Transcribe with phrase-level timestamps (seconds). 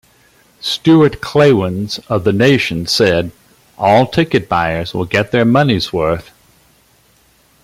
[0.61, 3.31] Stuart Klawans of The Nation said,
[3.77, 6.31] All ticket buyers will get their money's worth.